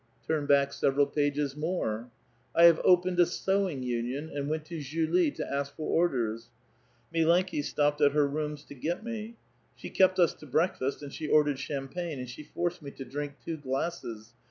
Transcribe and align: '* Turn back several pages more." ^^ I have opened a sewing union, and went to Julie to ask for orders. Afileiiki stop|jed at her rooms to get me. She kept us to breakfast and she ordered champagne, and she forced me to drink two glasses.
'* 0.15 0.27
Turn 0.27 0.47
back 0.47 0.73
several 0.73 1.05
pages 1.05 1.55
more." 1.55 2.09
^^ 2.09 2.09
I 2.59 2.63
have 2.63 2.81
opened 2.83 3.19
a 3.19 3.25
sewing 3.27 3.83
union, 3.83 4.31
and 4.35 4.49
went 4.49 4.65
to 4.65 4.79
Julie 4.81 5.29
to 5.29 5.45
ask 5.47 5.75
for 5.75 5.87
orders. 5.87 6.49
Afileiiki 7.13 7.63
stop|jed 7.63 8.05
at 8.07 8.11
her 8.13 8.27
rooms 8.27 8.63
to 8.63 8.73
get 8.73 9.03
me. 9.03 9.35
She 9.75 9.91
kept 9.91 10.17
us 10.17 10.33
to 10.39 10.47
breakfast 10.47 11.03
and 11.03 11.13
she 11.13 11.27
ordered 11.27 11.59
champagne, 11.59 12.17
and 12.17 12.27
she 12.27 12.41
forced 12.41 12.81
me 12.81 12.89
to 12.89 13.05
drink 13.05 13.33
two 13.45 13.57
glasses. 13.57 14.33